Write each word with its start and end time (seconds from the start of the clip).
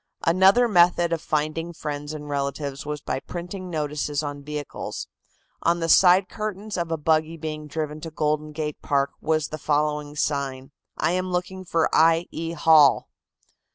Another 0.25 0.67
method 0.67 1.13
of 1.13 1.21
finding 1.21 1.73
friends 1.73 2.11
and 2.11 2.27
relatives 2.27 2.87
was 2.87 3.01
by 3.01 3.19
printing 3.19 3.69
notices 3.69 4.23
on 4.23 4.41
vehicles. 4.41 5.05
On 5.61 5.79
the 5.79 5.89
side 5.89 6.27
curtains 6.27 6.75
of 6.75 6.89
a 6.91 6.97
buggy 6.97 7.37
being 7.37 7.67
driven 7.67 8.01
to 8.01 8.09
Golden 8.09 8.51
Gate 8.51 8.81
Park 8.81 9.11
was 9.21 9.49
the 9.49 9.59
following 9.59 10.15
sign: 10.15 10.71
"I 10.97 11.11
am 11.11 11.31
looking 11.31 11.65
for 11.65 11.87
I. 11.93 12.25
E. 12.31 12.53
Hall." 12.53 13.09